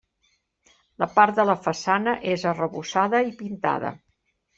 La 1.01 1.07
part 1.17 1.35
de 1.39 1.43
la 1.49 1.55
façana 1.65 2.15
és 2.31 2.45
arrebossada 2.53 3.21
i 3.29 3.35
pintada. 3.43 3.93